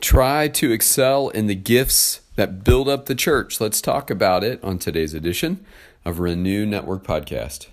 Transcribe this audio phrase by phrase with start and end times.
[0.00, 3.60] Try to excel in the gifts that build up the church.
[3.60, 5.66] Let's talk about it on today's edition
[6.04, 7.66] of Renew Network Podcast.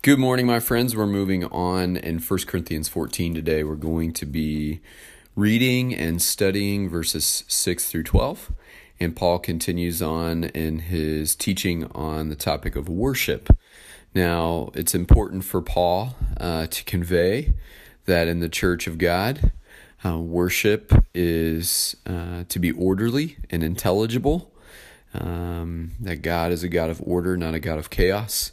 [0.00, 0.96] Good morning, my friends.
[0.96, 3.64] We're moving on in 1 Corinthians 14 today.
[3.64, 4.80] We're going to be
[5.36, 8.52] reading and studying verses 6 through 12.
[8.98, 13.50] And Paul continues on in his teaching on the topic of worship.
[14.14, 17.54] Now, it's important for Paul uh, to convey
[18.04, 19.52] that in the church of God,
[20.04, 24.52] uh, worship is uh, to be orderly and intelligible.
[25.14, 28.52] Um, that God is a God of order, not a God of chaos.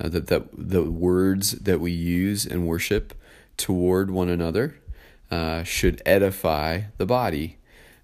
[0.00, 3.14] Uh, that, that the words that we use in worship
[3.56, 4.76] toward one another
[5.30, 7.58] uh, should edify the body.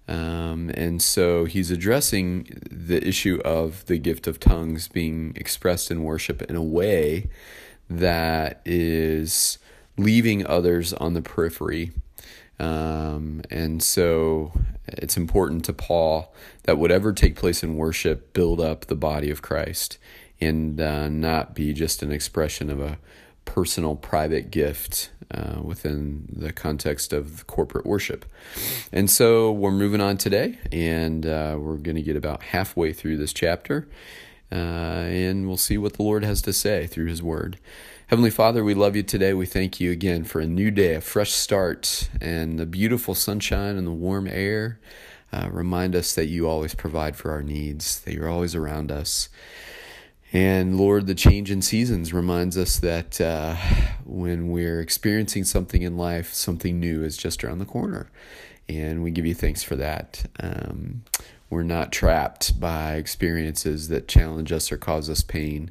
[0.07, 6.03] Um, and so he's addressing the issue of the gift of tongues being expressed in
[6.03, 7.29] worship in a way
[7.89, 9.57] that is
[9.97, 11.91] leaving others on the periphery.
[12.59, 14.53] Um, and so
[14.87, 19.41] it's important to Paul that whatever take place in worship build up the body of
[19.41, 19.97] Christ
[20.39, 22.97] and uh, not be just an expression of a
[23.45, 28.25] personal private gift uh, within the context of corporate worship.
[28.91, 33.17] And so we're moving on today, and uh, we're going to get about halfway through
[33.17, 33.87] this chapter,
[34.51, 37.57] uh, and we'll see what the Lord has to say through His Word.
[38.07, 39.33] Heavenly Father, we love you today.
[39.33, 43.77] We thank you again for a new day, a fresh start, and the beautiful sunshine
[43.77, 44.79] and the warm air.
[45.33, 49.27] Uh, remind us that you always provide for our needs, that you're always around us.
[50.33, 53.55] And Lord, the change in seasons reminds us that uh,
[54.03, 58.09] when we're experiencing something in life, something new is just around the corner.
[58.67, 60.25] And we give you thanks for that.
[60.39, 61.03] Um,
[61.49, 65.69] we're not trapped by experiences that challenge us or cause us pain,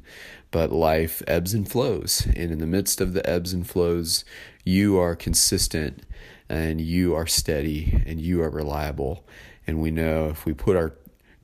[0.51, 2.25] but life ebbs and flows.
[2.27, 4.23] And in the midst of the ebbs and flows,
[4.63, 6.03] you are consistent
[6.47, 9.27] and you are steady and you are reliable.
[9.67, 10.93] And we know if we put our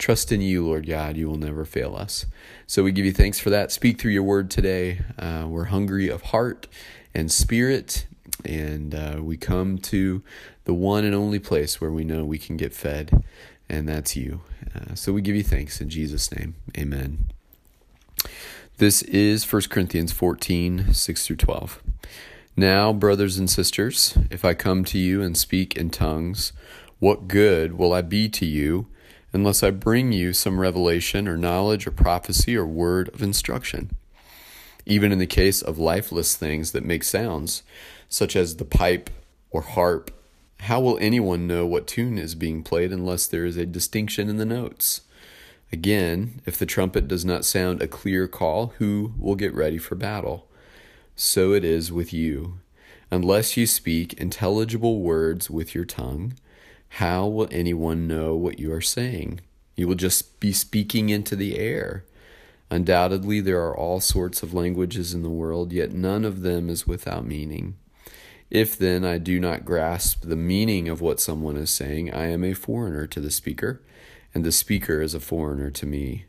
[0.02, 2.26] trust in you, Lord God, you will never fail us.
[2.66, 3.72] So we give you thanks for that.
[3.72, 5.02] Speak through your word today.
[5.18, 6.68] Uh, we're hungry of heart
[7.14, 8.08] and spirit,
[8.44, 10.24] and uh, we come to
[10.66, 13.24] the one and only place where we know we can get fed,
[13.70, 14.42] and that's you.
[14.76, 16.56] Uh, so we give you thanks in Jesus' name.
[16.76, 17.28] Amen.
[18.78, 21.84] This is 1 Corinthians 14 6 through 12.
[22.56, 26.54] Now, brothers and sisters, if I come to you and speak in tongues,
[26.98, 28.88] what good will I be to you?
[29.34, 33.96] Unless I bring you some revelation or knowledge or prophecy or word of instruction.
[34.86, 37.64] Even in the case of lifeless things that make sounds,
[38.10, 39.10] such as the pipe
[39.50, 40.12] or harp,
[40.62, 44.38] how will anyone know what tune is being played unless there is a distinction in
[44.38, 45.02] the notes?
[45.72, 49.96] Again, if the trumpet does not sound a clear call, who will get ready for
[49.96, 50.48] battle?
[51.16, 52.60] So it is with you.
[53.10, 56.34] Unless you speak intelligible words with your tongue,
[56.96, 59.40] how will anyone know what you are saying?
[59.78, 62.04] You will just be speaking into the air.
[62.70, 66.86] Undoubtedly, there are all sorts of languages in the world, yet none of them is
[66.86, 67.78] without meaning.
[68.50, 72.44] If then I do not grasp the meaning of what someone is saying, I am
[72.44, 73.82] a foreigner to the speaker,
[74.36, 76.26] and the speaker is a foreigner to me.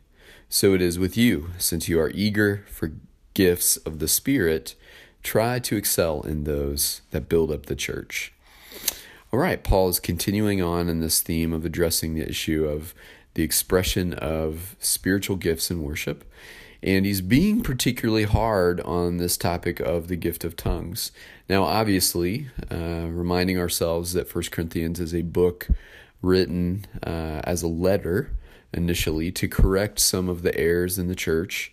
[0.48, 2.92] So it is with you, since you are eager for
[3.34, 4.76] gifts of the Spirit,
[5.24, 8.32] try to excel in those that build up the church.
[9.34, 12.93] All right, Paul is continuing on in this theme of addressing the issue of
[13.32, 16.31] the expression of spiritual gifts in worship.
[16.82, 21.12] And he's being particularly hard on this topic of the gift of tongues.
[21.48, 25.69] Now, obviously, uh, reminding ourselves that First Corinthians is a book
[26.21, 28.32] written uh, as a letter
[28.75, 31.72] initially to correct some of the errors in the church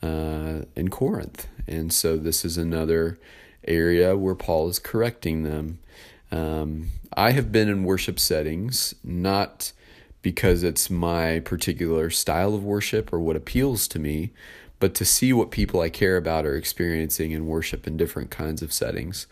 [0.00, 1.48] uh, in Corinth.
[1.66, 3.18] And so, this is another
[3.66, 5.80] area where Paul is correcting them.
[6.30, 9.72] Um, I have been in worship settings, not
[10.22, 14.32] because it's my particular style of worship or what appeals to me,
[14.78, 18.62] but to see what people I care about are experiencing in worship in different kinds
[18.62, 19.26] of settings.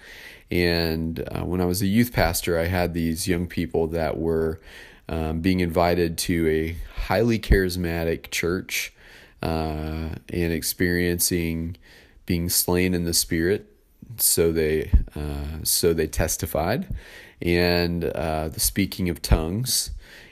[0.50, 4.60] And uh, when I was a youth pastor, I had these young people that were
[5.08, 8.92] um, being invited to a highly charismatic church
[9.42, 11.76] uh, and experiencing
[12.26, 13.72] being slain in the spirit
[14.16, 16.88] so they uh, so they testified,
[17.42, 19.90] and uh, the speaking of tongues,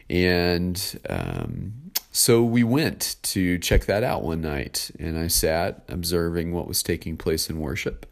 [0.08, 1.74] and um,
[2.12, 6.82] so we went to check that out one night, and I sat observing what was
[6.82, 8.06] taking place in worship,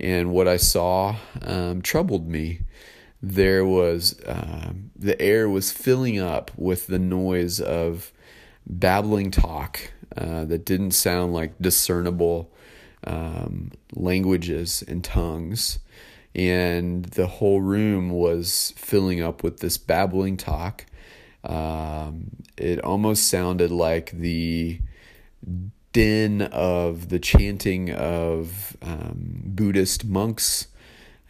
[0.00, 2.60] and what I saw um, troubled me.
[3.22, 8.12] There was uh, the air was filling up with the noise of
[8.66, 12.52] babbling talk uh, that didn't sound like discernible
[13.04, 15.78] um, languages and tongues.
[16.34, 20.86] And the whole room was filling up with this babbling talk.
[21.42, 24.80] Um, it almost sounded like the
[25.92, 30.68] din of the chanting of um, Buddhist monks,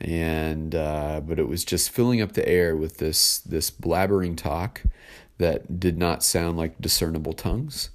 [0.00, 4.82] and uh, but it was just filling up the air with this this blabbering talk
[5.38, 7.90] that did not sound like discernible tongues.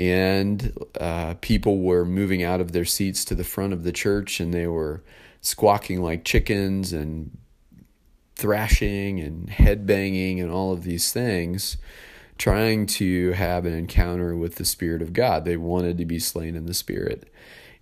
[0.00, 4.40] And uh, people were moving out of their seats to the front of the church,
[4.40, 5.02] and they were
[5.42, 7.36] squawking like chickens and
[8.34, 11.76] thrashing and head banging and all of these things
[12.38, 15.44] trying to have an encounter with the Spirit of God.
[15.44, 17.30] They wanted to be slain in the Spirit.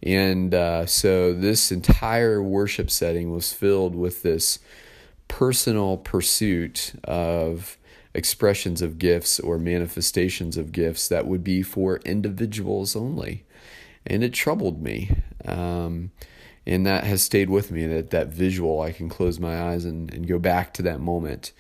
[0.03, 4.59] And uh, so this entire worship setting was filled with this
[5.29, 7.79] personal pursuit of
[8.15, 13.45] expressions of gifts or manifestations of gifts that would be for individuals only.
[14.07, 15.11] And it troubled me.
[15.45, 16.11] Um,
[16.67, 20.13] and that has stayed with me that that visual i can close my eyes and,
[20.13, 21.53] and go back to that moment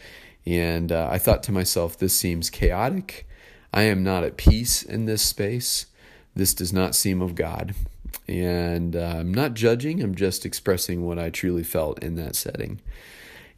[0.48, 3.28] and uh, I thought to myself, this seems chaotic.
[3.70, 5.86] I am not at peace in this space.
[6.34, 7.74] This does not seem of God.
[8.26, 12.80] And uh, I'm not judging, I'm just expressing what I truly felt in that setting.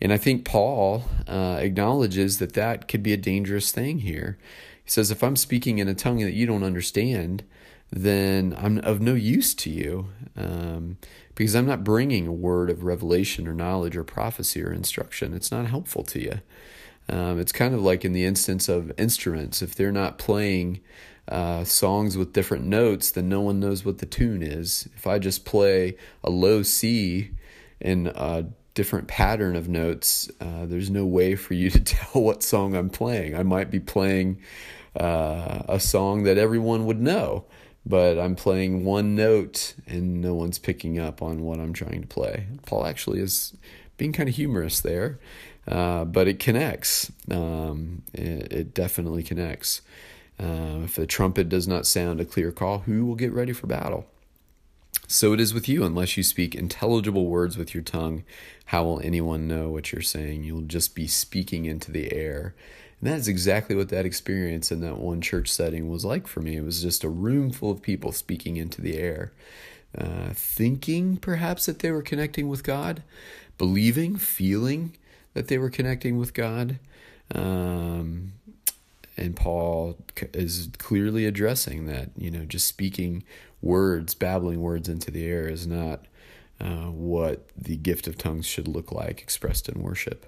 [0.00, 4.38] And I think Paul uh, acknowledges that that could be a dangerous thing here.
[4.82, 7.44] He says, if I'm speaking in a tongue that you don't understand,
[7.90, 10.96] then I'm of no use to you um,
[11.34, 15.34] because I'm not bringing a word of revelation or knowledge or prophecy or instruction.
[15.34, 16.40] It's not helpful to you.
[17.08, 19.60] Um, it's kind of like in the instance of instruments.
[19.60, 20.80] If they're not playing
[21.26, 24.88] uh, songs with different notes, then no one knows what the tune is.
[24.96, 27.32] If I just play a low C
[27.80, 32.42] and a different pattern of notes, uh, there's no way for you to tell what
[32.42, 33.36] song I'm playing.
[33.36, 34.40] I might be playing
[34.98, 37.44] uh, a song that everyone would know,
[37.86, 42.06] but I'm playing one note and no one's picking up on what I'm trying to
[42.06, 42.46] play.
[42.66, 43.56] Paul actually is
[43.96, 45.18] being kind of humorous there.
[45.68, 47.12] Uh, but it connects.
[47.30, 49.82] Um, it, it, definitely connects.
[50.38, 53.66] Uh, if the trumpet does not sound a clear call, who will get ready for
[53.66, 54.06] battle?
[55.12, 58.22] So it is with you, unless you speak intelligible words with your tongue,
[58.66, 60.44] how will anyone know what you're saying?
[60.44, 62.54] You'll just be speaking into the air.
[63.00, 66.38] And that is exactly what that experience in that one church setting was like for
[66.38, 66.58] me.
[66.58, 69.32] It was just a room full of people speaking into the air,
[69.98, 73.02] uh, thinking perhaps that they were connecting with God,
[73.58, 74.96] believing, feeling,
[75.34, 76.78] that they were connecting with God.
[77.34, 78.34] Um,
[79.20, 79.98] and Paul
[80.34, 83.22] is clearly addressing that, you know, just speaking
[83.62, 86.06] words, babbling words into the air is not
[86.60, 90.26] uh, what the gift of tongues should look like expressed in worship.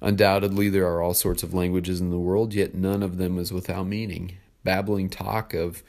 [0.00, 3.52] Undoubtedly, there are all sorts of languages in the world, yet none of them is
[3.52, 4.36] without meaning.
[4.62, 5.82] Babbling talk of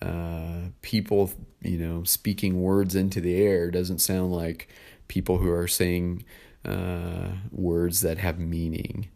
[0.00, 4.68] uh, people, you know, speaking words into the air doesn't sound like
[5.08, 6.24] people who are saying
[6.64, 9.08] uh, words that have meaning.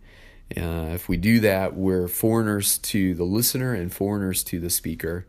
[0.57, 5.27] Uh, if we do that, we're foreigners to the listener and foreigners to the speaker.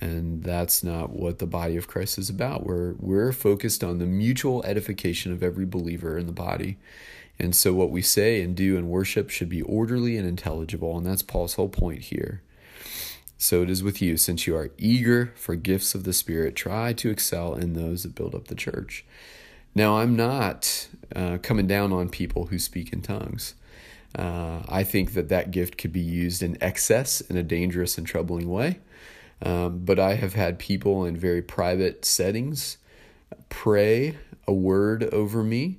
[0.00, 2.66] And that's not what the body of Christ is about.
[2.66, 6.78] We're, we're focused on the mutual edification of every believer in the body.
[7.38, 10.96] And so, what we say and do in worship should be orderly and intelligible.
[10.96, 12.42] And that's Paul's whole point here.
[13.42, 16.92] So it is with you, since you are eager for gifts of the Spirit, try
[16.92, 19.04] to excel in those that build up the church.
[19.74, 23.54] Now, I'm not uh, coming down on people who speak in tongues.
[24.14, 28.06] Uh, I think that that gift could be used in excess in a dangerous and
[28.06, 28.80] troubling way.
[29.40, 32.78] Um, but I have had people in very private settings
[33.48, 34.16] pray
[34.46, 35.78] a word over me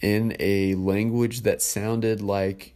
[0.00, 2.74] in a language that sounded like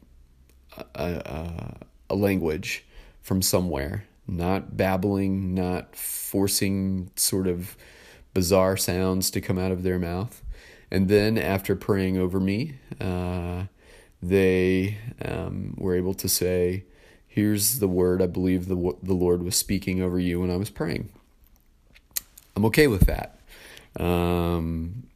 [0.76, 1.76] a, a,
[2.10, 2.84] a language
[3.22, 7.76] from somewhere, not babbling, not forcing sort of
[8.34, 10.42] bizarre sounds to come out of their mouth.
[10.90, 13.64] And then after praying over me, uh,
[14.22, 16.84] they um, were able to say,
[17.26, 20.70] Here's the word I believe the, the Lord was speaking over you when I was
[20.70, 21.10] praying.
[22.54, 23.38] I'm okay with that.
[24.02, 25.08] Um,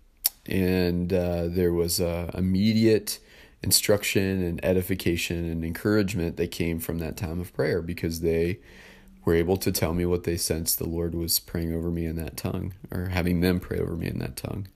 [0.45, 3.21] and uh, there was immediate
[3.62, 8.59] instruction and edification and encouragement that came from that time of prayer because they
[9.25, 12.16] were able to tell me what they sensed the Lord was praying over me in
[12.16, 14.69] that tongue or having them pray over me in that tongue.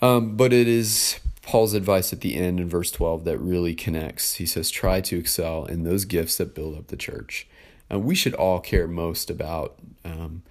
[0.00, 4.34] Um, but it is Paul's advice at the end in verse 12 that really connects.
[4.34, 7.46] He says, Try to excel in those gifts that build up the church.
[7.90, 10.42] Uh, we should all care most about um,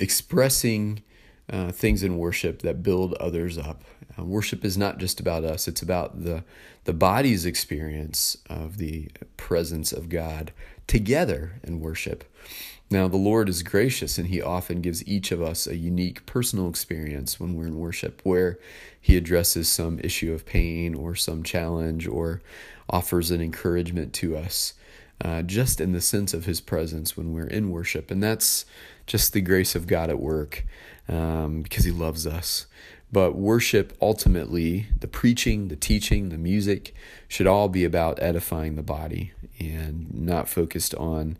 [0.00, 1.04] expressing
[1.48, 3.84] uh, things in worship that build others up.
[4.18, 6.42] Uh, worship is not just about us, it's about the,
[6.84, 10.52] the body's experience of the presence of God
[10.88, 12.24] together in worship.
[12.92, 16.68] Now, the Lord is gracious, and He often gives each of us a unique personal
[16.68, 18.58] experience when we're in worship where
[19.00, 22.42] He addresses some issue of pain or some challenge or
[22.88, 24.74] offers an encouragement to us.
[25.22, 28.10] Uh, just in the sense of his presence when we're in worship.
[28.10, 28.64] And that's
[29.06, 30.64] just the grace of God at work
[31.10, 32.64] um, because he loves us.
[33.12, 36.94] But worship, ultimately, the preaching, the teaching, the music,
[37.28, 41.36] should all be about edifying the body and not focused on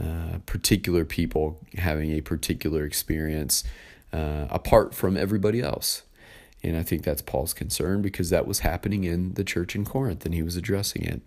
[0.00, 3.64] uh, particular people having a particular experience
[4.12, 6.02] uh, apart from everybody else.
[6.62, 10.24] And I think that's Paul's concern because that was happening in the church in Corinth
[10.24, 11.22] and he was addressing it.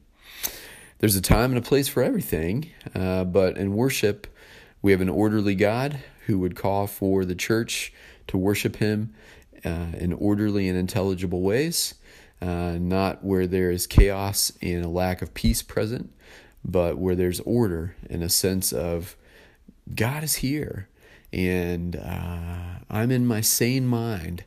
[1.00, 4.28] There's a time and a place for everything, uh, but in worship,
[4.82, 7.92] we have an orderly God who would call for the church
[8.28, 9.14] to worship him
[9.66, 11.96] uh, in orderly and intelligible ways,
[12.42, 16.12] uh, not where there is chaos and a lack of peace present,
[16.64, 19.16] but where there's order in a sense of
[19.94, 20.88] God is here
[21.32, 24.44] and uh, I'm in my sane mind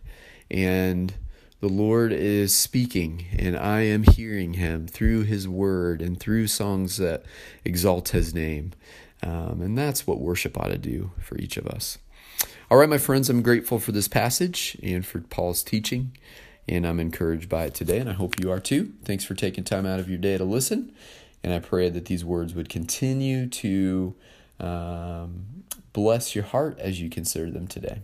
[0.50, 1.14] and
[1.60, 6.96] the Lord is speaking and I am hearing him through his word and through songs
[6.98, 7.24] that
[7.64, 8.72] exalt his name.
[9.22, 11.98] Um, and that's what worship ought to do for each of us.
[12.70, 16.16] All right, my friends, I'm grateful for this passage and for Paul's teaching,
[16.68, 18.92] and I'm encouraged by it today, and I hope you are too.
[19.04, 20.92] Thanks for taking time out of your day to listen.
[21.46, 24.16] And I pray that these words would continue to
[24.58, 25.62] um,
[25.92, 28.00] bless your heart as you consider them today.